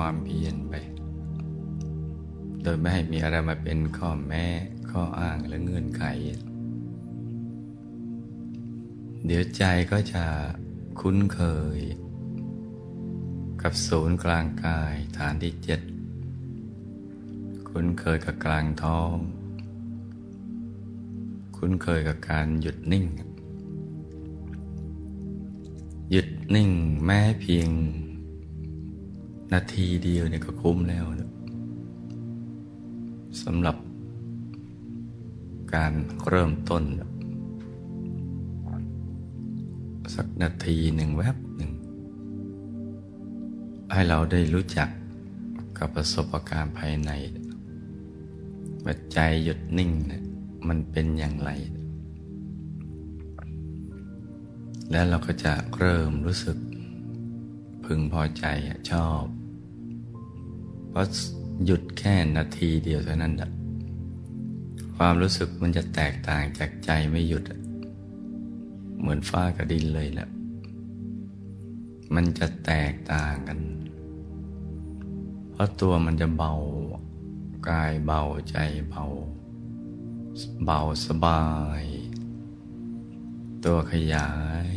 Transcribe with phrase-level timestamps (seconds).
[0.00, 0.74] ความเพียรไป
[2.62, 4.44] โดยไม่ให้มีอะไรมาเป็นข้อแม้
[4.90, 6.04] ข้ออ้างและเงื่อนไข
[9.26, 10.24] เดี๋ยวใจก็จะ
[11.00, 11.40] คุ้นเค
[11.76, 11.78] ย
[13.62, 15.80] กับศูนย์กลางกายฐานที่เจ็ด
[17.68, 19.14] คุ้นเคยกับกลางท้อง
[21.56, 23.04] คุ้นเคยกับการหยุดนิ่ง
[26.10, 26.70] หยุดนิ่ง
[27.04, 27.70] แม้เพียง
[29.52, 31.30] นาทีเดียวเนี่ยก็คุ้มแล้วนะ
[33.42, 33.76] สำหรับ
[35.74, 35.92] การ
[36.26, 36.82] เริ่มต้น
[40.14, 41.70] สักนาทีหนึ่งแวบหนึ่ง
[43.92, 44.88] ให้เราได้รู้จัก
[45.78, 47.10] กับประสบการณ์ภายใน
[48.84, 50.24] ว่าใจหยุดนิ่งนะ
[50.68, 51.50] มันเป็นอย่างไร
[54.90, 56.58] แล้วเราก็จะเริ่มรู้สึก
[57.84, 58.44] พึงพอใจ
[58.90, 59.24] ชอบ
[60.96, 61.12] เพราะ
[61.64, 63.50] หยุดแค่นาทีเดียวเท่านั้นแหละ
[64.96, 67.44] ความรู้สึกมันจะแตกต่างจากใจไม่หยุด
[68.98, 70.28] เหมือนฟ้ากับดินเลยแหละ
[72.14, 73.60] มันจะแตกต่างกัน
[75.52, 76.52] เพราะตัวมันจะเบา
[77.68, 78.56] กายเบาใจ
[78.90, 79.04] เบา
[80.64, 81.44] เบาสบา
[81.82, 81.84] ย
[83.64, 84.30] ตัวขยา
[84.68, 84.70] ย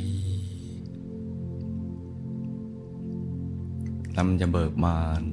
[4.12, 5.24] แล้วมันจะเบิกบาน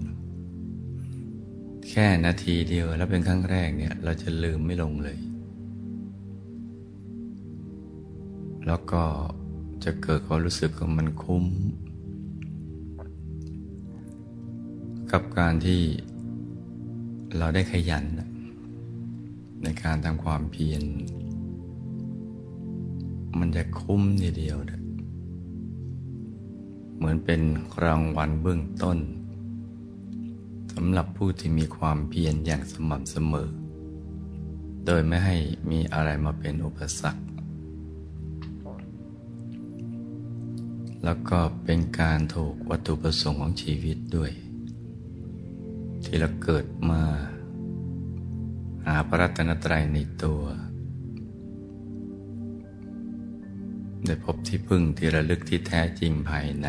[1.88, 5.18] แค่นาทีเดียวแล้วเป็นครั้งแรกเนี่ย เราจะลืมไม่ลงเลย
[8.66, 9.02] แล้วก็
[9.84, 11.44] จะเกิดความรู้สึกของมันคุ้ม
[15.12, 15.80] กับการที่
[17.36, 18.04] เราได้ขยัน
[19.62, 20.82] ในการทำความเพียร
[23.38, 24.56] มันจะคุ้มทีเดียว
[26.96, 27.40] เหมือนเป็น
[27.84, 28.98] รางวัลเบื้องต้น
[30.78, 33.48] สำหรับผู้ที่มีความเพียรอย่างสม่ำเสมอ
[34.86, 35.36] โดยไม่ให้
[35.70, 37.22] มีอะไรมาเป็นอุปสรรค
[41.04, 44.32] แล้วก็เป็นการถูกวัตถุประสงค์ของชีวิตด้วย
[46.04, 47.02] ที่เราเกิดมา
[48.86, 50.42] หาพระรัตนตรัยในตัว
[54.04, 56.68] ได้พบที่พึ่งที่ระลึกที่แท้จริงภายใน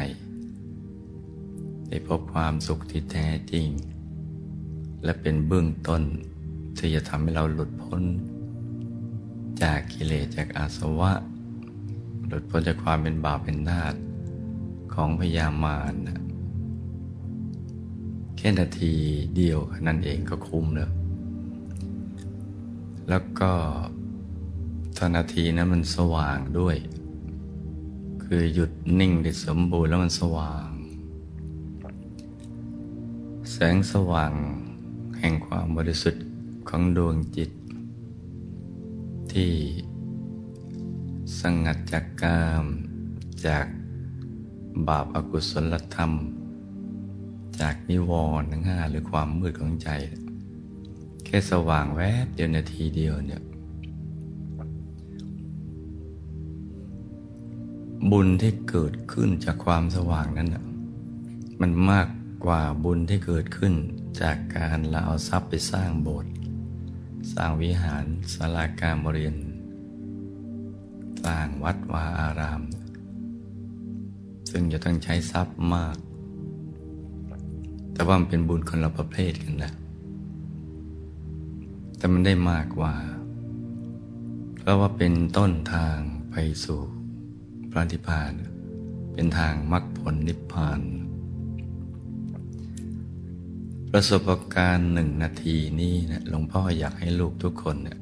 [1.89, 3.67] ได้พบความสุขที่แท้จริง
[5.03, 6.01] และเป็นเบื้องต้น
[6.77, 8.03] ที่จะทำให้เราหลุดพ้น
[9.61, 11.11] จากกิเลสจากอาสวะ
[12.27, 13.95] หลุดพ้นจากความเป็นบาปเป็นนาฏ
[14.93, 15.93] ของพยามาร
[18.37, 18.93] แค่นาที
[19.35, 20.91] เดียวนั่นเองก็คุ้มแล้ว
[23.09, 23.51] แล้วก็
[24.97, 26.77] ตอนนาทีนั้นมันสว่างด้วย
[28.23, 30.69] คือหยุดนิ่งได้สมบูรณ์แล้วมันสว่าง
[33.51, 34.33] แสงสว่าง
[35.19, 36.25] แห่งความบริสุทธิ์
[36.69, 37.51] ของดวงจิต
[39.33, 39.53] ที่
[41.39, 42.65] สงัดจากกาม
[43.45, 43.65] จาก
[44.87, 46.11] บาปอากุศลธรรม
[47.59, 49.89] จากนิวรณ์ทั้งห้าหรือความมืดของใจ
[51.25, 53.41] แค่สว่างแวบเดียวนาทีเดียวเนี่ย
[58.11, 60.49] บุญที่เกิดขึ้นจากความสว่างนั้น
[61.61, 62.07] มันมาก
[62.45, 63.73] กว่าบุญที่เกิดขึ้น
[64.21, 66.31] จากการเราเอาทรัพย์ไปสร้างโบสถ์
[67.33, 69.35] สร้างวิหารศาลาการบริเรียน
[71.23, 72.61] สร้างวัดวาอาราม
[74.51, 75.97] ซึ่งจะต้องใช้ทรัพย์มาก
[77.93, 79.73] แต่ว่ามันเป็นบุญคนละประเภทกันนะ
[81.97, 82.93] แต่มันได้มากกว่า
[84.57, 85.97] เพราะว่าเป็นต้นทาง
[86.31, 86.81] ไปสู่
[87.71, 88.33] พระนิพพาน
[89.13, 90.79] เป็นทางมรรคผลนิพพาน
[93.99, 97.97] ประสบการณ์หนึ่งนาทีนี้นะหลวงพ่ออยากให้ลูกทุกคนนะ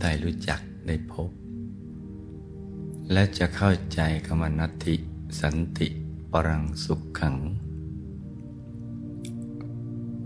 [0.00, 1.30] ได้รู้จักได้พบ
[3.12, 4.94] และจะเข้าใจคำนัตติ
[5.40, 5.88] สันติ
[6.32, 7.36] ปรังสุขขัง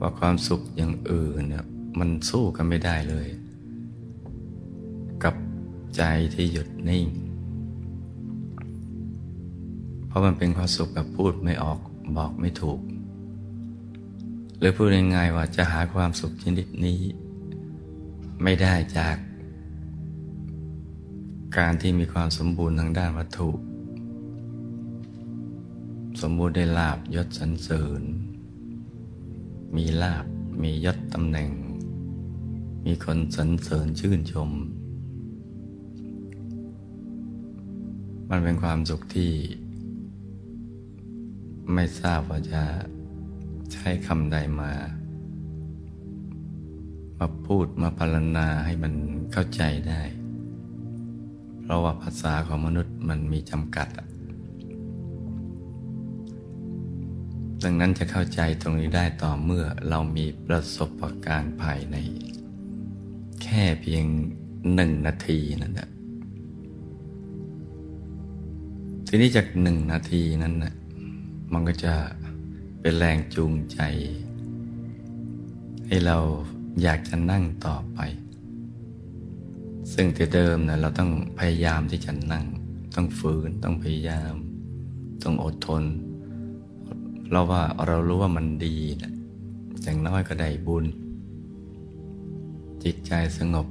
[0.00, 1.64] ว่าความสุขอย่างอื่นเนี่ย
[1.98, 3.28] มันสู้กันไม่ได้เลย
[5.24, 5.34] กับ
[5.96, 6.02] ใจ
[6.34, 7.06] ที่หยุดนิ่ง
[10.06, 11.78] เพราะมันเป็นความสุขแบบพูดไม่ออก
[12.16, 12.80] บอกไม่ถูก
[14.58, 17.00] หรือพูดง่ายๆว่าจะหาความสุขชนิดนี้
[18.42, 19.16] ไม่ได้จาก
[21.58, 23.50] การที่มีความสมบูรณ์ทางด้านวัตถุ
[26.22, 28.02] สมบูรณ์ได้ลาบยศสรรเสริญ
[29.76, 30.24] มีลาบ
[30.62, 31.50] มียศตำแหน่ง
[32.84, 34.50] มีคนสรรเสริญชื่นชม
[38.30, 39.32] มันเป็นความสุขที่
[41.74, 42.62] ไม่ทราบว่าจะ
[43.72, 44.72] ใช้คำใดมา
[47.18, 48.94] มาพูดมาพรรณนาให้มัน
[49.32, 50.02] เข้าใจได้
[51.62, 53.88] เพราะว่าภาษาของมนุษย์มันมีจำกัด
[57.64, 60.90] ดังนั้นจะเข้าใจตรงนี้ได้ต่อเมื่อเรามีประสบ
[61.26, 61.96] การณ์ภายใน
[63.42, 64.04] แค่เพียง
[64.74, 65.88] หนึ่งนาทีนั่นแหละ
[69.08, 70.74] ทีนี้จากหนึ่งนาทีนั้นนะ
[71.52, 71.94] มันก็จะ
[72.86, 73.80] เป็นแรงจูงใจ
[75.86, 76.18] ให้เรา
[76.82, 77.98] อยากจะนั่งต่อไป
[79.92, 82.46] ซึ่งแต่เดิมนะเราต้องพยายามที่จะนั่ง
[82.94, 84.34] ต้องฝืนต้องพยายาม
[85.22, 85.84] ต้องอดทน
[87.30, 89.12] เราว่าเรารู้ว่ามันดีนะ
[89.82, 90.84] อย่างน้อยก็ได้บุญ
[92.84, 93.66] จิตใจสงบ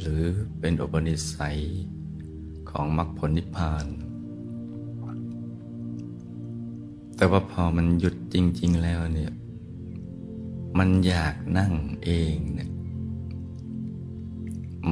[0.00, 0.22] หรือ
[0.60, 1.58] เป็นอุปนิสัย
[2.70, 3.86] ของมรรคผลนิพพาน
[7.18, 9.32] แต่ว่าพอมันหยุดจริง ๆ แล้วเนี่ย
[10.78, 11.72] มันอยากนั่ง
[12.04, 12.70] เองเนี่ย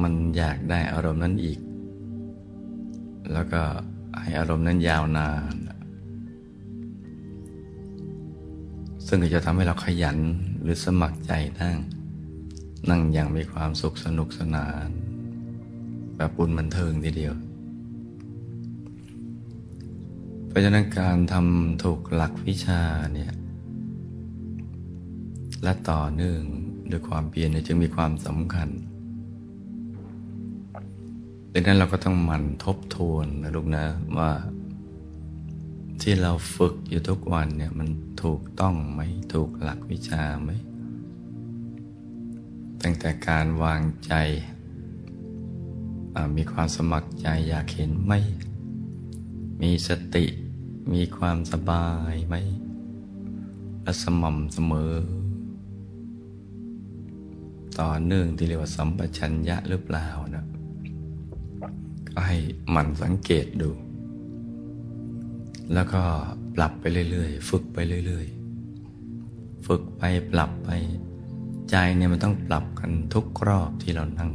[0.01, 1.59] มันอยากได้อารมณ์นั้นอีก
[3.33, 3.61] แล้วก็
[4.19, 5.55] ให้อารมณ์นั้นยาวนาน
[9.07, 10.17] ซึ่งจะทำให้เราขยัน
[10.61, 11.31] หรือสมัครใจ
[11.61, 11.77] นั่ง
[12.89, 14.87] นั่งอย่างมีความสุขสนุกสนาน
[16.15, 17.33] แบบบุญบันเทิงทีเดียว
[20.57, 22.81] ราะฉะนั้นการทำถูกหลักวิชา
[23.13, 23.31] เนี่ย
[25.63, 26.41] และต่อเนื่อง
[26.91, 28.69] ด้วยความเพียรจึงมีความสำคัญ
[31.53, 33.85] ดังนั้นเราก็ต้องหมั่นทบทวนนะลูกนะ
[34.17, 34.31] ว่า
[36.01, 37.89] ที่เราฝึกอยู่ทุกวันเนี่ยมัน
[38.23, 39.01] ถูกต้องไหม
[39.33, 40.51] ถูกหลักวิชาไหม
[42.81, 44.13] ตั้งแต่การวางใจ
[46.35, 48.13] มีความสมัครใจอยากเห็นไหม
[49.61, 50.25] มีสติ
[50.93, 52.35] มีความสบายไหม
[53.83, 54.93] และสม่ำเสมอ
[57.79, 60.45] ต่อเนื่องที่เรียกว่าสัมปชัญญะหรือเปล่านะ
[62.09, 62.37] ก็ให้
[62.75, 63.69] มันสังเกตดู
[65.73, 66.01] แล้วก็
[66.55, 70.69] ปรับไปเรื่อยๆ ฝึกไปเรื่อยๆ ฝึกไปปรับไป
[71.69, 74.31] ใจเนี่ยมันต้องปรับกันทุกรอบที่เรานั่ง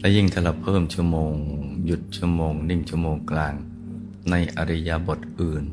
[0.00, 1.32] และยิ่งถ้าเราเพิ่มชั่วโมง
[1.86, 3.54] หยุดชั่วโมง นิ่งชั่วโมงกลาง
[4.30, 5.64] ในอริยบทอื่น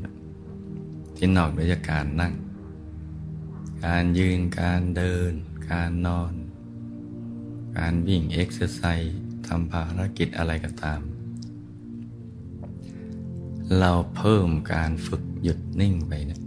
[1.16, 2.34] ที่นอกเหนือจากการนั่ง
[3.86, 5.32] การยืนการเดิน
[5.70, 6.32] การนอน
[7.78, 11.00] การวิ่งเอ็กซ์ไซส์ทำภารกิจอะไรก็ตาม
[13.78, 16.40] เราเพิ่มการฝึกหยุดนิ่งไปเนะ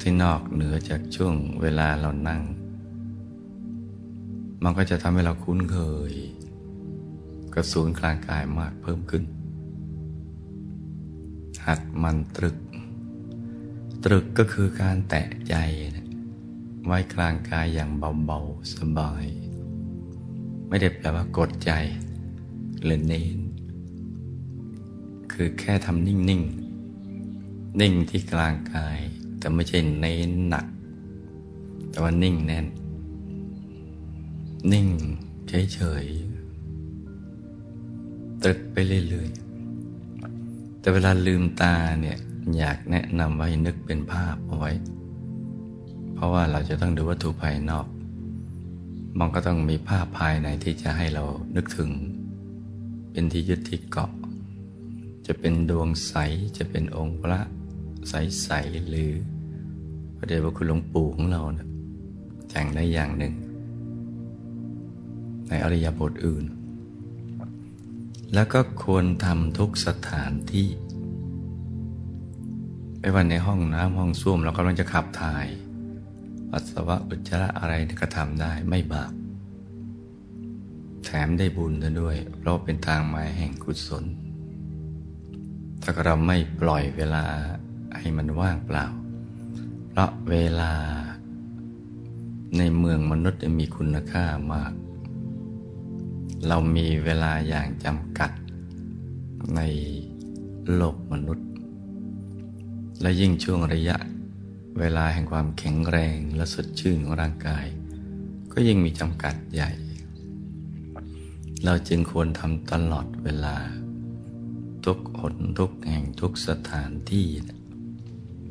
[0.00, 2.42] ที่นอกเหนือจากช่วงเวลาเรานั่ง
[4.62, 5.78] มันก็จะทำให้เราคุ้นเค
[6.10, 6.12] ย
[7.54, 9.22] กับศูนกลางกายมากเพิ่มขึ้น
[11.70, 12.58] หัดมันตรึก
[14.04, 15.54] ตรึกก็คือการแตะใจ
[15.96, 16.06] นะ
[16.86, 19.26] ไว้กลางกายอย่างเบาๆ สบาย
[20.68, 21.72] ไม่ได้แปลว่ากดใจ
[22.84, 23.38] หรือเน้น
[25.32, 26.32] คือแค่ทำนิ่งๆน
[27.80, 28.98] นิ่งที่กลางกาย
[29.38, 30.66] แต่ไม่ใช่เน้นหนัก
[31.90, 32.66] แต่ว่านิ่งแน่น
[34.72, 34.88] นิ่ง
[35.48, 38.76] เฉยๆ ตรึกไป
[39.08, 39.47] เรื่อยๆ
[40.88, 42.18] แต่เวลาลืมตาเนี่ย
[42.58, 44.72] อยากแนะนำว่าให้นึกเป็นภาพเอาไว้
[46.14, 47.86] เพราะว่าเราจะต้องดูวัตถุภายนอก
[49.18, 51.24] มันก็ต้องมีภาพภายในที่จะให้เรา
[51.56, 51.90] นึกถึง
[53.10, 54.12] เป็นที่ยึดที่เกาะ
[55.26, 56.14] จะเป็นดวงใส
[56.58, 57.40] จะเป็นองค์พระ
[58.08, 59.12] ใสๆหรือ
[60.16, 61.68] พระเดชพระคุณหลวงปู่ของเราเนะ
[62.50, 63.34] แต่งได้อย่างหนึ่ง
[65.48, 66.44] ในอริยบทอื่น
[68.34, 70.68] แล้วก็ควรทำทุกสถานที่
[73.00, 75.46] ไม่ว่าในห้องน้ำห้องส้วมเรากำลังจะขับถ่าย
[76.50, 79.12] ปัสสาวะอุจจาระอะไรก็ทำได้ไม่บาป
[81.04, 84.04] แถมได้บุญด้วย เพราะเป็นทางมาแห่งกุศล
[85.82, 87.24] ถ้าเราไม่ปล่อยเวลา
[87.98, 88.86] ให้มันว่างเปล่า
[89.88, 90.72] เพราะเวลา
[92.58, 94.72] ในเมืองมนุษย์มีคุณค่ามาก
[96.46, 98.30] เรามีเวลาอย่างจำกัด
[99.56, 99.60] ใน
[100.74, 101.48] โลกมนุษย์
[103.00, 103.96] และยิ่งช่วงระยะ
[104.78, 107.66] เวลาแห่งความแข็งแรงและสดชื่นของร่างกาย
[108.52, 109.70] ก็ยิ่งมีจำกัดใหญ่
[111.64, 113.56] เราจึงควรทำตลอดเวลา
[114.84, 117.26] ทุกหนทุกแห่งทุกสถานที่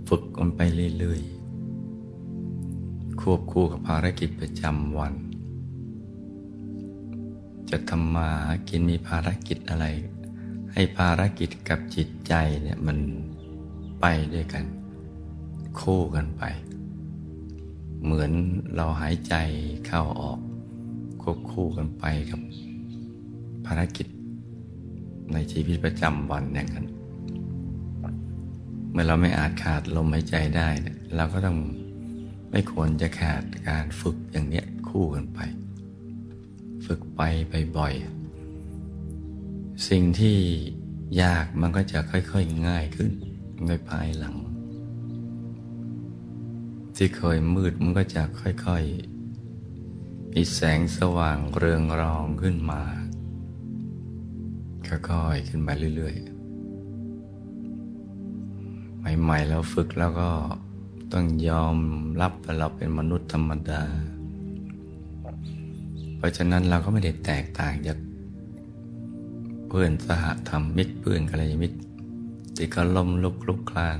[0.08, 0.62] ฝึกมันไป
[1.00, 5.14] เรื่อยๆ ควบคู่กับภารกิจประจำวัน
[7.72, 8.30] จะทำมา
[8.70, 9.86] กินมีภารกิจอะไร
[10.74, 12.98] ให้ภารกิจกับจิตใจเนี่ยมัน
[14.02, 14.64] ไปด้วยกัน
[15.80, 16.44] คู่กันไป
[18.04, 18.32] เหมือน
[18.76, 19.36] เราหายใจ
[19.88, 20.40] เข้าออก
[21.22, 22.40] ควบคู่กันไปกับ
[23.66, 24.08] ภารกิจ
[25.34, 26.88] ในชีวิตประจำวันอย่างนั้น
[28.92, 30.70] เมื่อเราไม่อาจขาดลมหายใจได้
[31.16, 31.58] เราก็ต้อง
[32.52, 35.40] ไม่ควรจะขาดการฝึกอย่างเนี้ยคู่กันไป
[36.88, 37.22] ฝึกไป
[37.78, 40.38] บ่อยๆ สิ่งที่
[41.22, 43.12] ยากมันก็จะค่อยๆง่ายขึ้น
[43.68, 44.36] ในภายหลัง
[46.96, 52.82] ที่เคยมืดมันก็จะค่อยๆ มีแสงสว่างเรืองรองขึ้นมา
[54.88, 56.38] ค่อยๆขึ้นมาเรื่อยๆ
[59.22, 60.30] ใหม่ๆแล้วฝึกแล้วก็
[61.14, 61.78] ต้องยอม
[62.22, 63.84] รับว่าเราเป็นมนุษย์ธรรมดา
[66.18, 67.98] เพราะฉะนั้นเราก็ไม่ได้แตกต่างจาก
[69.68, 71.78] เพื่อนสหธรรมมิตรเพื่อนกัลยาณมิตร
[72.56, 74.00] ที่เขาล้มลุกลุกคลาน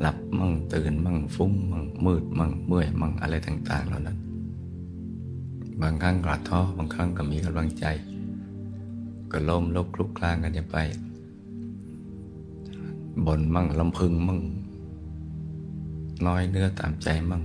[0.00, 4.18] หลับมั่งตื่นมั่งฟุ้งมั่งมืดมั่งเมื่อยมั่งอะไรต่าง ๆ เหล่านั้น
[5.80, 7.86] บางครั้งกระท้อบางครั้งก็มีกำลังใจ
[9.30, 10.76] ก็ล้มลุกลุกคลานกันไป
[13.26, 14.40] บ่นมั่งลำพึงมั่ง
[16.26, 17.42] น้อยเนื้อตามใจมั่ง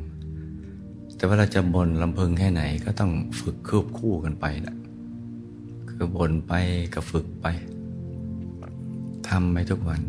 [1.21, 4.75] แต่ว่าเราจะบ่นลำพึงแค่ไหนก็ต้องฝึกควบคู่กันไปนะ
[5.89, 6.53] คือบ่นไป
[6.93, 7.47] กับฝึกไป
[9.27, 10.01] ทำไปทุกวัน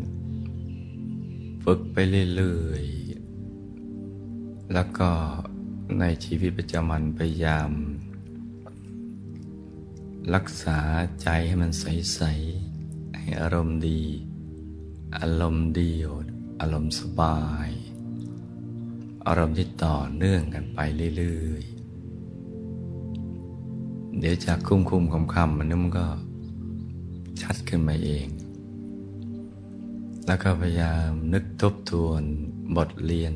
[1.65, 1.97] ฝึกไป
[2.35, 5.09] เรื่อยๆ แล้วก็
[5.99, 7.71] ในชีวิตประจำวันพยายาม
[10.35, 10.79] รักษา
[11.21, 12.21] ใจให้มันใส
[12.69, 14.01] ๆ ให้อารมณ์ดี
[15.17, 15.89] อารมณ์ดี
[16.61, 17.69] อารมณ์สบาย
[19.27, 20.79] อารมณ์ที่ต่อเนื่องกันไป
[21.17, 21.73] เรื่อยๆ
[24.19, 26.07] เดี๋ยวจากคุ้มคุ้มคำคำมันนึมันก็
[27.41, 28.27] ชัดขึ้นมาเอง
[30.25, 32.21] แล้วก็พยายามนึกทบทวน
[32.77, 33.33] บทเรียน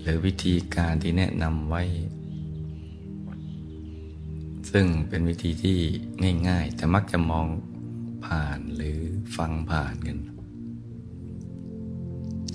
[0.00, 1.82] หรือวิธีการที่แนะนำไว้
[4.70, 5.78] ซึ่งเป็นวิธีที่
[6.48, 7.46] ง่าย ๆ แต่มักจะมอง
[8.24, 8.98] ผ่านหรือ
[9.36, 10.18] ฟังผ่านกัน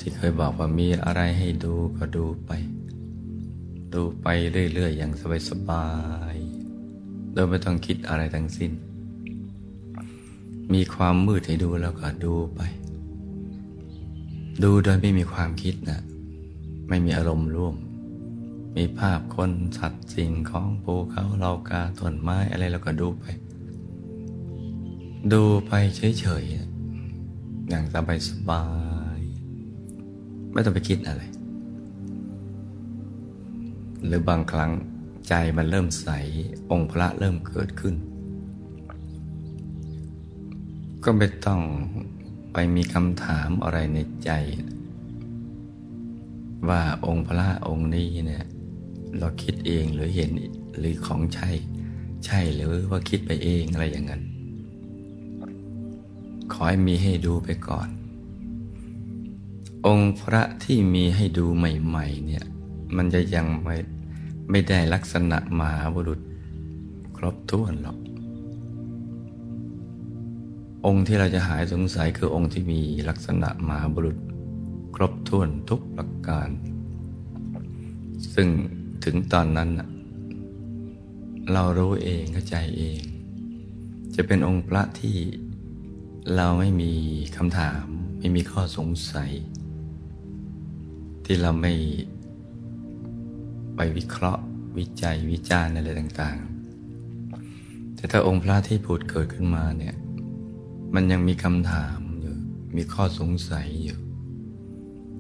[0.06, 2.52] ที่เคยบอกว่ามีอะไรให้ดูก็ดูไป
[3.94, 4.28] ดูไป
[4.74, 5.12] เรื่อย ๆ อย่าง
[5.50, 5.88] สบา
[6.34, 8.72] ยๆโดยไม่ต้องคิดอะไรทั้งสิ้น
[10.74, 12.62] มีความมืดให้ดูแล้วก็ดูไป
[14.64, 16.02] ดูโดยไม่มีความคิดนะ
[16.90, 17.76] ไม่มีอารมณ์ร่วม
[18.78, 23.26] มีภาพคนสัตว์สิ่งของภูเขาเรากาต้นไม้อะไรแล้วก็ดูไป
[25.32, 28.62] ดูไปเฉยๆอย่างสบายสบา
[29.02, 29.03] ย
[30.54, 31.24] ไม่ต้องไปคิดอะไร
[34.06, 34.72] หรือบางครั้ง
[35.28, 36.10] ใจมันเริ่มใส
[36.72, 37.96] องค์พระเริ่มเกิดขึ้น
[41.04, 41.62] ก็ไม่ต้อง
[42.54, 44.32] ไปมีคำถามอะไรในใจ
[46.70, 48.46] ว่าองค์พระองค์นี้เนี่ย
[49.20, 50.32] เราคิดเองหรือเห็น
[50.78, 51.50] หรือของใช่
[52.26, 54.22] ใช่หรือว่าคิดไปเองอะไรอย่างนั้น
[56.54, 57.88] ขอให้มีให้ดูไปก่อน
[59.88, 62.46] องค์พระที่มีให้ดูใหม่ๆเนี่ย
[62.96, 63.76] มันจะยังไม่
[64.50, 66.20] ไม่ได้ลักษณะมหาบุรุษ
[67.18, 67.98] ครบถ้วนหรอก
[70.86, 74.18] องค์ที่เราจะหายสงสัยคือองค์ที่มีลักษณะมหาบุรุษ
[74.96, 76.50] ครบถ้วนทุกประการ
[78.34, 78.48] ซึ่ง
[79.04, 79.70] ถึงตอนนั้น
[81.52, 83.02] เรารู้เองเข้าใจเอง
[84.16, 85.18] จะเป็นองค์พระที่
[86.36, 86.94] เราไม่มี
[87.38, 87.84] คำถาม
[88.20, 89.32] ไม่มีข้อสงสัย
[91.26, 91.74] ที่เราไม่
[93.76, 94.44] ไปวิเคราะห์
[94.78, 99.96] วิจัยวิจารณ์อะไรต่างๆ แต่ถ้าองค์พระที่ผุดเกิดขึ้นมาเนี่ย
[100.96, 102.36] มันยังมีคำถามอยู่
[102.76, 104.00] มีข้อสงสัยอยู่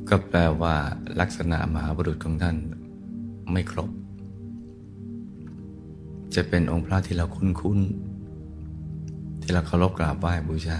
[0.09, 0.75] ก็แปลว่า
[1.19, 2.57] ลักษณะมหาบุรุษของท่าน
[3.51, 3.89] ไม่ครบ
[6.35, 10.69] จะเป็นองค์พระที่เราคุ้นๆ ที่เราเคารพกราบไหว้บูช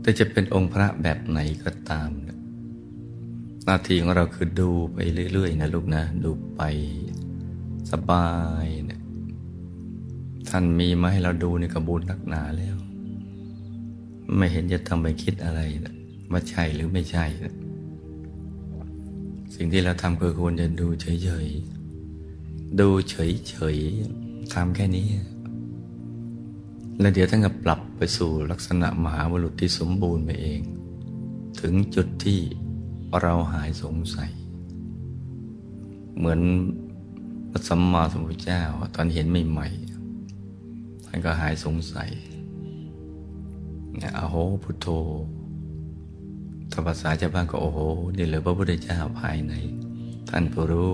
[0.00, 2.10] แต่จะเป็นองค์พระแบบไหนก็ตาม
[3.64, 4.98] หน้าที่ของเราคือดูไป
[5.32, 6.62] เรื่อยๆนะลูกนะ ดูไป
[7.90, 8.28] สบา
[8.64, 9.00] ยนะ
[10.48, 12.76] ท่านมีมาให้เราดูในกระบุญนักหนาแล้ว
[14.36, 15.94] ไม่เห็นจะทำไปคิดอะไรนะ
[16.32, 17.54] ว่าใช่หรือไม่ใช่นะ
[19.54, 25.06] สิ่งที่เราทำคือควรจะดูเฉยๆ ดูเฉยๆทำแค่นี้
[27.00, 30.60] แล้วเดี๋ยวท่านก็ปรับไปสู่ลักษณะมหาบุรุษที่สมบูรณ์ไปเอง
[31.60, 32.40] ถึงจุดที่
[33.20, 34.30] เราหายสงสัย
[36.16, 36.40] เหมือน
[37.50, 38.62] พระสัมมาสัมพุทธเจ้า
[38.94, 42.10] ตอนเห็นใหม่ๆท่านก็หายสงสัย
[44.18, 44.86] อโหพุทโธ
[46.70, 47.78] ถ้าภาษาชาวบ้านก็โอ้โห
[48.16, 49.52] นี่เลยพระพุทธเจ้าภายใน
[50.30, 50.90] ท่านผู้รู้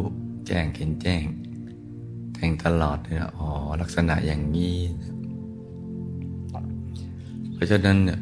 [0.47, 1.25] แจ้งเห็นแจ้ง
[2.35, 3.49] แทงตลอดเนี่ยอ๋อ
[3.81, 4.77] ลักษณะอย่างนี้
[7.57, 8.21] เพราะฉะนั้นเนี่ย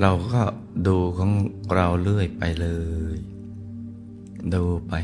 [0.00, 0.42] เราก็
[0.86, 1.30] ดูของ
[1.74, 2.68] เราเรื่อยไปเล
[3.14, 3.16] ย
[4.54, 4.94] ดูไป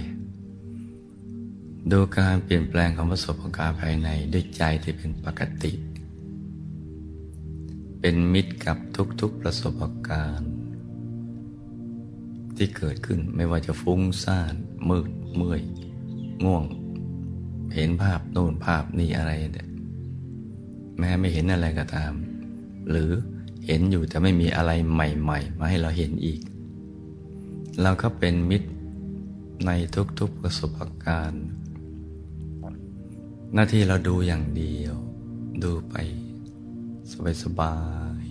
[1.92, 5.72] ดูการเปลี่ยนแปลงของประสบการณ์ภายในด้วยใจที่เป็นปกติ
[8.00, 8.76] เป็นมิตรกับ
[9.20, 10.52] ทุกๆประสบการณ์
[12.56, 14.54] ที่เกิดขึ้นไม่ว่าจะฟุ้งซ่าน
[14.88, 15.62] มืดเมื่อย
[16.44, 16.64] ง่วง
[17.74, 19.68] เห็นภาพโน่นภาพนี้อะไรเนี่ย
[20.98, 22.12] แม้ไม่เห็นอะไรก็ตาม
[22.90, 23.10] หรือ
[23.70, 26.40] เห็นอยู่แต่ไม่มีอะไรใหม่ ๆ มาให้เราเห็นอีก
[27.82, 28.70] เราก็เป็นมิตร
[29.66, 29.70] ใน
[30.18, 31.46] ทุกๆประสบการณ์
[33.54, 34.94] หน้าที่เราดูอย่างเดียว
[35.62, 35.94] ดูไป
[37.42, 37.76] สบา
[38.20, 38.22] ย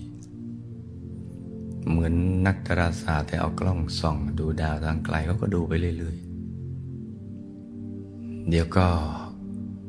[1.12, 2.14] ๆเหมือน
[2.46, 8.88] นักดาราศาสตร์ที่เอากล้องส่อง ดูดาวทางไกลเขาก็ดูไปเรื่อยๆ เดี๋ยวก็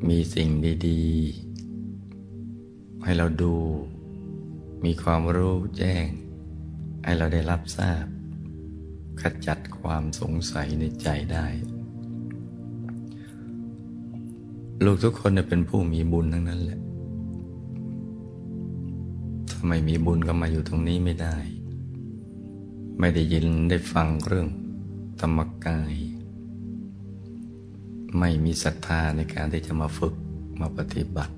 [0.09, 0.49] มีสิ่ง
[0.87, 1.01] ดี
[2.23, 3.53] ๆ ให้เราดู
[4.83, 6.05] มีความรู้แจ้ง
[7.03, 8.05] ให้เราได้รับทราบ
[9.21, 11.47] ขจัดความสงสัยในใจได้
[14.83, 16.79] ลูกทุกคนเป็นผู้มีบุญทั้งนั้นแหละ
[19.49, 21.37] ถ้าไม่มีบุญก็มาอยู่ตรงนี้ไม่ได้
[22.99, 24.47] ไม่ได้ยินได้ฟังเรื่อง
[25.19, 25.93] ธรรมกาย
[28.19, 30.15] ไม่มีศรัทธาในการที่จะมาฝึก
[30.59, 31.33] มาปฏิบัติ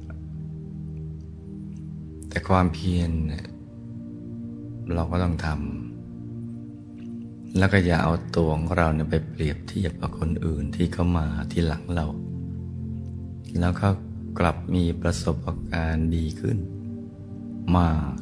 [2.52, 3.12] ความเพียร
[4.94, 12.08] เราก็ต้องทำแล้วก็อย่าเอาตัวของเราเนี่ยไปเปรียบเทียบกับคนอื่นที่เขามาที่หลังเรา
[13.60, 13.88] แล้วก็
[14.40, 15.36] กลับมีประสบ
[15.72, 16.58] การณ์ดีขึ้น
[17.76, 18.14] มาก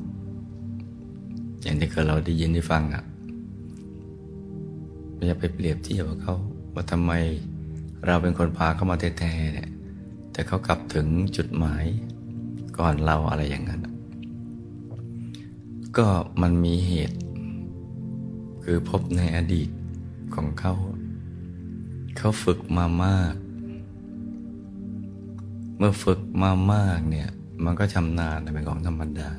[1.62, 3.04] อย่างที่เคยเราได้ยินได้ฟังอะ
[5.28, 6.36] อย่าไปเปรียบเทียบกับเขา
[6.74, 7.12] ว่าทำไม
[8.06, 9.70] เราเป็นคนพาเขามาแท้ๆเนี่ย
[10.32, 11.86] แต่เขากลับถึงจุดหมาย
[12.78, 13.82] ก่อนเราอะไรอย่างนั้น
[15.98, 16.08] ก็
[16.42, 17.18] มันมีเหตุ
[18.64, 19.70] คือพบในอดีต
[20.36, 20.74] ของเขา
[22.18, 23.34] เขาฝึกมามาก
[25.78, 27.30] เมื่อฝึกมามากเนี่ย
[27.64, 29.30] มันก็ชำนาญเป็นของธรรมดา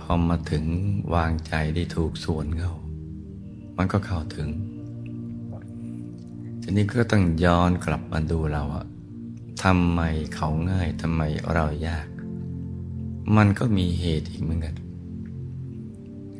[0.00, 0.64] พอมาถึง
[1.14, 2.74] วางใจได้ถูกส่วนเขา
[3.76, 4.48] มันก็เข้าถึง
[6.62, 8.86] ทีนี้ก็ต้องย้อนกลับมาดูเราอะ
[9.62, 10.00] ทำไม
[10.34, 11.22] เขาง่ายทำไม
[11.54, 12.06] เรายาก
[13.36, 14.74] มันก็มีเหตุอีกเหมือนกัน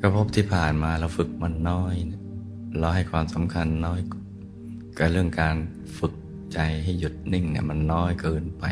[0.00, 1.94] กระพบที่ผ่านมาเราฝึกมันน้อย
[2.78, 4.00] เราให้ความสำคัญน้อย
[4.98, 5.56] กับเรื่องการ
[5.98, 6.14] ฝึก
[6.52, 8.64] ใจให้หยุดนิ่งเนี่ยมันน้อยเกินไป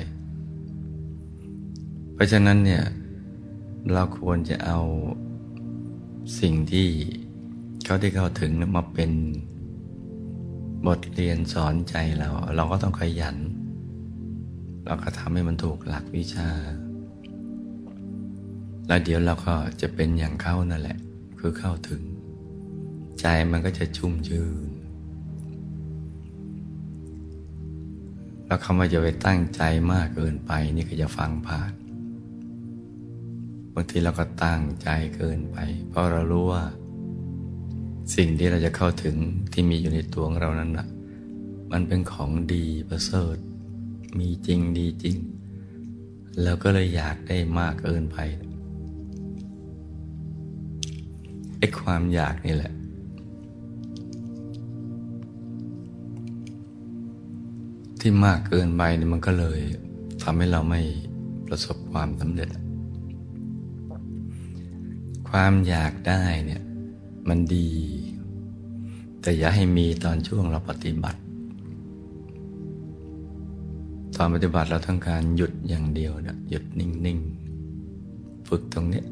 [2.15, 2.85] เพราะฉะนั้นเนี่ย
[3.93, 4.79] เราควรจะเอา
[6.41, 6.89] สิ่งที่
[7.85, 9.13] เขาได้เข้าถึงมาเป็น
[10.87, 13.37] บทเรียนสอนใจเรา เราก็ต้องขยัน
[14.87, 16.49] เราก็ทำให้มันถูกหลักวิชา
[18.89, 20.99] แล้วเดี๋ยวเราก็จะเป็นอย่างเขานั่นแหละ
[21.39, 22.03] คือเข้าถึง
[23.21, 24.71] ใจมันก็จะชุ่มชื่น
[28.47, 31.73] แล้วคำว่าจะไปตั้งใจมากเกินไป นี่ก็จะฟังผ่าน
[33.75, 36.65] บางทีเราก็ตั้งใจเกินไป เพราะเรารู้ว่า
[38.15, 39.17] สิ่งที่เราจะเข้าถึง
[39.53, 40.87] ที่มีอยู่ในตัวของเรานั้นนะ
[41.73, 43.37] มันเป็นของดีประเสริฐ
[44.19, 45.17] มีจริงดีจริง
[46.43, 48.19] แล้วก็เลยอยากได้มากเกินไป
[51.59, 52.73] ไอ้ความอยากนี่แหละ
[58.01, 59.61] ที่มากเกินไปนี่มันก็เลย
[60.23, 60.81] ทำให้เราไม่
[61.47, 62.51] ประสบความสำเร็จ
[65.29, 66.63] ความอยากได้เนี่ย
[67.29, 67.69] มันดี
[69.23, 71.21] แต่อย่าให้มีตอนช่วงเราปฏิบัติ
[74.17, 77.19] ตอนปฏิบัติเราต้องการหยุดอย่างเดียวนะหยุดนิ่ง
[77.83, 79.03] ๆ ฝึกตรงนี้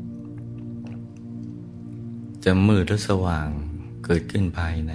[2.49, 3.49] จะมืดหรือสว่าง
[4.05, 4.93] เกิดขึ้นภายใน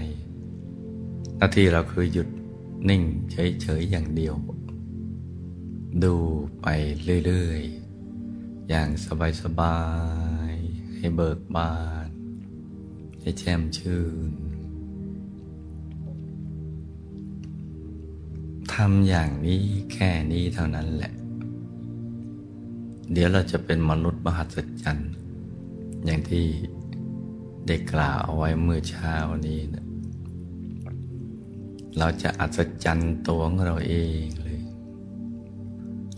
[1.38, 2.28] หน้าที่เราคือหยุด
[2.90, 4.36] นิ่งเฉยๆอย่างเดียว
[6.04, 6.16] ดู
[6.62, 6.68] ไป
[7.26, 8.90] เรื่อยๆ อย่าง
[9.42, 9.80] สบา
[10.52, 11.74] ยๆ ให้เบิกบา
[12.06, 12.10] น
[13.20, 14.32] ให้แช่มชื่น
[18.74, 21.14] ทำอย่างนี้แค่นี้เท่านั้นแหละ
[23.12, 25.12] เดี๋ยวเราจะเป็นมนุษย์มหัศจรรย์
[26.06, 26.46] อย่างที่
[27.72, 29.16] ได้กล่าวเอาไว้เมื่อเช้า
[29.48, 29.86] นี้นะ
[31.98, 34.62] เราจะอัศจรรย์ตัวของเราเองเลย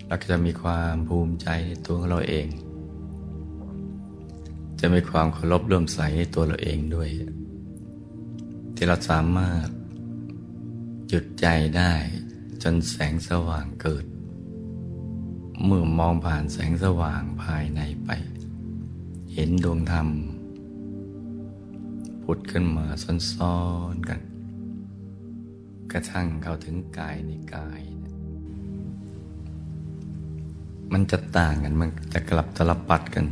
[0.08, 2.48] เราจะมีความภูมิใจในตัวของเราเอง
[4.80, 7.10] จะมีความเคารพเลื่อมใสในตัวเราเองด้วย
[8.76, 9.68] ที่เราสามารถ
[11.08, 11.94] หยุดใจได้
[12.64, 14.06] จนแสงสว่างเกิด
[15.66, 18.10] เมื่อมองผ่านแสงสว่างภายในไป
[19.34, 20.10] เห็นดวงธรรม
[22.24, 23.58] ผุดขึ้นมาซ้อ
[23.94, 24.20] นๆกัน
[25.92, 27.82] กระทั่งเข้าถึงกายในกาย
[30.94, 33.26] มันจะต่างกันมันจะกลับตลปัดกัน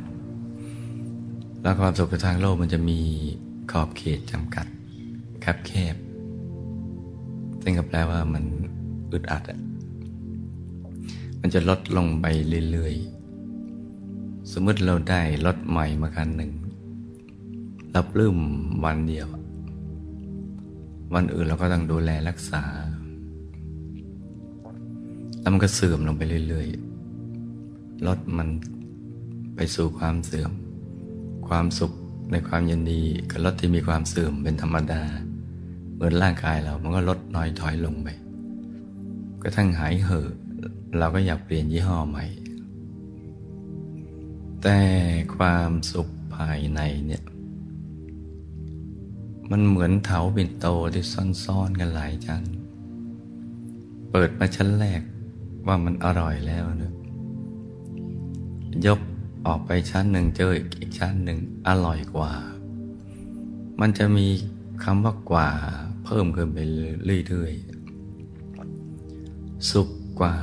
[1.62, 3.00] แล้วความสุขทางโลกมันจะมี
[3.72, 4.68] ขอบเขตจำกัด
[5.44, 5.96] คับแคบ
[7.62, 8.44] ซึ่งก็แปลว่ามัน
[9.12, 9.60] อึดอัดอะ
[11.42, 12.26] มันจะลดลงไป
[12.72, 16.52] เรื่อยๆ สมมติเราได้รถใหม่มาคันหนึ่ง
[17.92, 18.38] เราปลื้ม
[18.86, 19.28] วันเดียว
[21.14, 22.64] วันอื่นเราก็ต้องดูแลรักษา
[25.40, 28.50] แล้วมันก็เสื่อมลงไปเรื่อยๆรถมัน
[29.56, 30.52] ไปสู่ความเสื่อม
[31.48, 31.92] ความสุข
[32.32, 33.02] ในความยินดี
[33.32, 35.04] กับรถที่มีความเสื่อมเป็นธรรมดา
[35.94, 38.08] เหมือนร่างกายเรา มันก็ลดน้อยถอยลงไป
[39.42, 40.28] ก็ทั้งหายเห่อ
[40.98, 42.26] เราก็อยากเปลี่ยนยี่ห้อใหม่
[44.64, 44.80] แต่
[45.36, 47.24] ความสุขภายในเนี่ย
[49.50, 51.04] มันเหมือนเถาปิ่นโตที่
[51.46, 52.44] ซ่อนๆกันหลายชั้น
[54.12, 55.02] เปิดมาชั้นแรก
[55.68, 56.94] ว่ามันอร่อยแล้วนะ
[58.86, 59.00] ยก
[59.46, 62.32] ออกไปชั้นหนึ่งเจออีกชั้นหนึ่งอร่อยกว่า
[63.80, 64.28] มันจะมี
[64.84, 65.50] คำว่ากว่า
[66.06, 70.36] เพิ่มขึ้นไปเรื่อยๆ สุขกว่า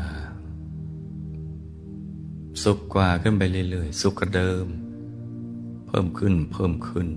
[2.62, 4.66] สุขกว่าขึ้นไปเรื่อยๆ สุขกเดิม
[5.86, 7.08] เพิ่มขึ้นเพิ่มขึ้น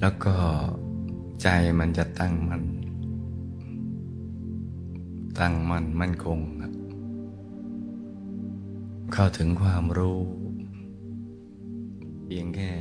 [0.00, 0.34] แล้วก็
[1.42, 2.64] ใจมันจะตั้งมัน่น
[5.38, 6.72] ตั้งมั่นมั่นคงครับ
[9.12, 10.20] เข้าถึงความรู้
[12.24, 12.72] เพียงแค่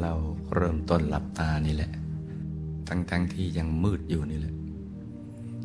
[0.00, 0.12] เรา
[0.54, 1.92] เริ่มต้นหลับตานี่แหละ
[2.88, 4.54] ทั้งทั้งที่ยังมืดอยู่นี่แหละ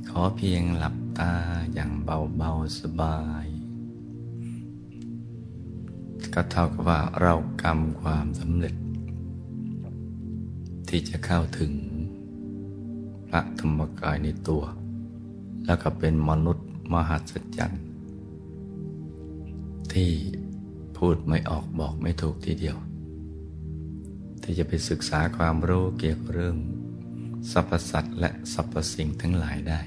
[0.10, 1.34] ขอเพียงหลับตา
[1.74, 3.48] อย่างเบาๆสบาย
[6.34, 8.76] ก็เท่ากับว่าเรากำความสำเร็จ
[10.90, 11.72] ที่จะเข้าถึง
[13.30, 14.64] พระธรรมกายในตัว
[15.66, 17.84] แล้วก็เป็นมนุษย์มหัศจรรย์
[19.94, 20.12] ที่
[20.98, 22.78] พูดไม่ออกบอกไม่ถูกทีเดียว
[24.42, 26.58] ที่จะไปศึกษาความรู้เกี่ยวกับเรื่อง
[27.52, 29.80] สรรพสัตว์และสรรพสิ่งทั้งหลายได้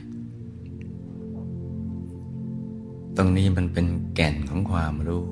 [3.16, 5.24] ตรงนี้มันเป็นแก่นของความรู้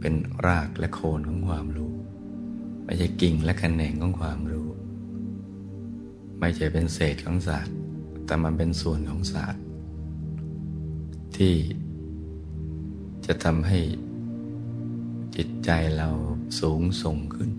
[0.00, 0.14] เป็น
[0.46, 1.92] รากและโคนของความรู้
[2.84, 4.65] ไม่ใช่กิ่งและแขนงของความรู้
[6.40, 7.74] ไม่ใช่เป็นเศษของศาสตร์
[8.26, 9.62] แต่มันเป็นส่วนของศาสตร์
[11.36, 11.54] ที่
[13.26, 13.80] จะทำให้
[15.36, 16.08] จิตใจเรา
[16.60, 17.50] สูงส่งขึ้น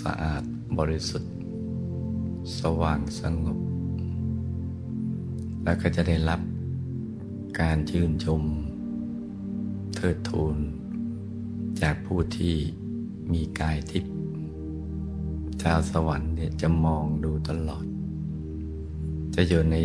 [0.00, 0.42] สะอาด
[0.78, 1.32] บริสุทธิ์
[2.58, 3.58] สว่างสงบ
[5.64, 6.40] แล้วก็จะได้รับ
[7.60, 8.42] การชื่นชม
[9.94, 10.56] เทิดทูน
[11.82, 12.56] จากผู้ที่
[13.32, 14.17] มีกายทิพย์
[15.62, 17.84] ชาวสวรรค์เนี่ยจะมองดูตลอด
[19.34, 19.76] จะอยู่ใน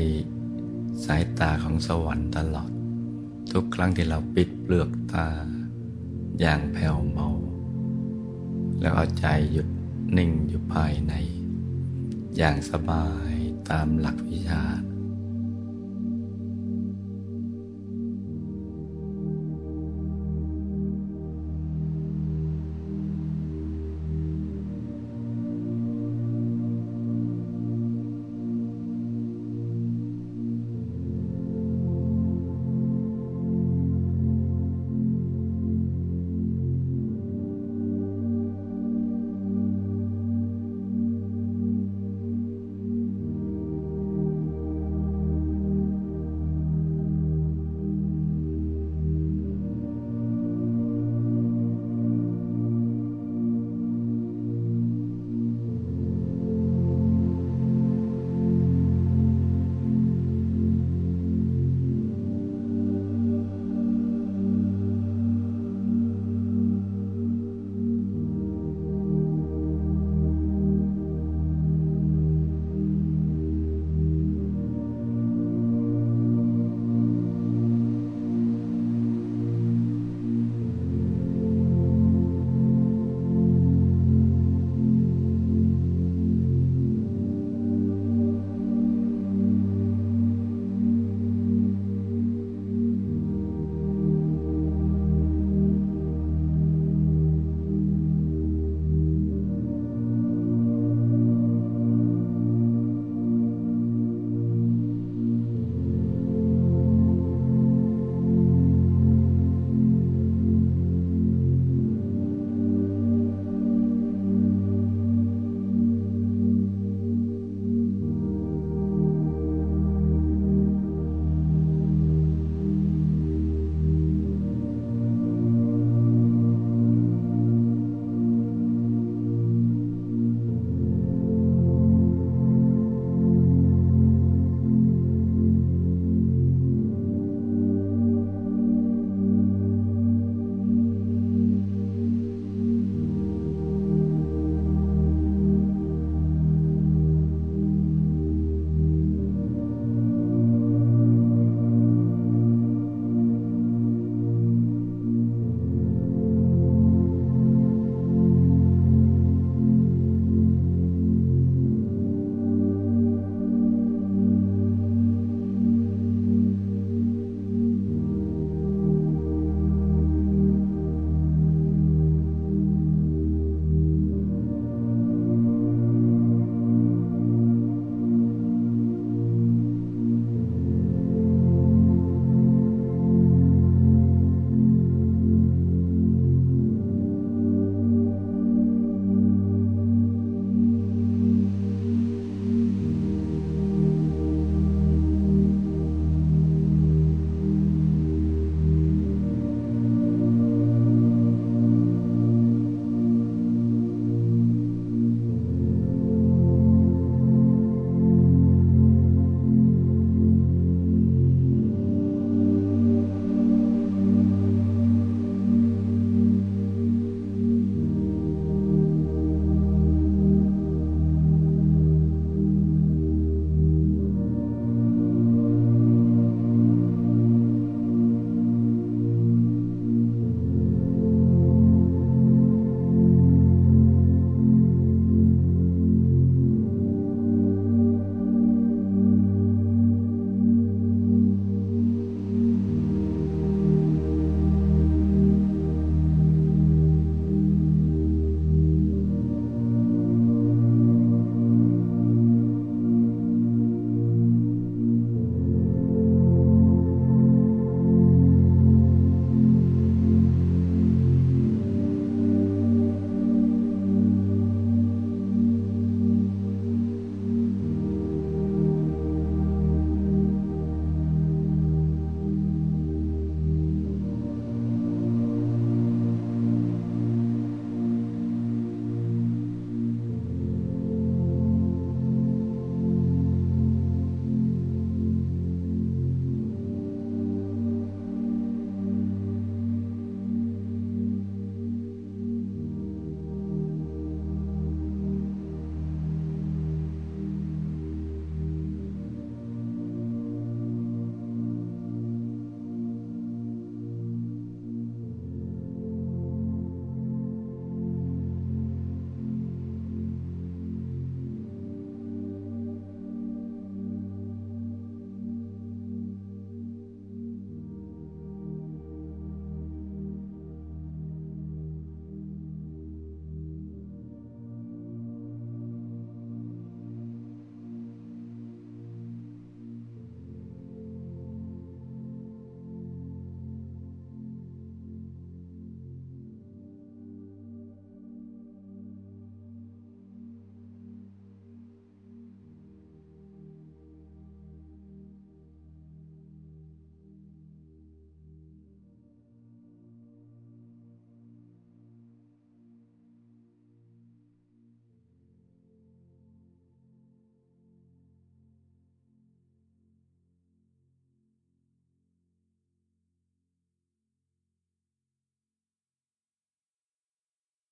[1.06, 2.72] สายตาของสวรรค์ตลอด
[3.52, 5.28] ทุกครั้งที่เราปิดเปลือกตา
[6.40, 7.30] อย่างแผ่วเบา
[8.80, 9.68] แล้วเอาใจหยุด
[10.18, 11.14] นิ่งอยู่ภายใน
[12.38, 13.34] อย่างสบาย
[13.70, 14.62] ตามหลักวิชา